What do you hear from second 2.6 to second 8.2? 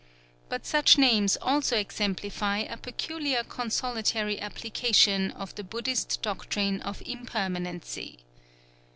a peculiar consolatory application of the Buddhist doctrine of Impermanency.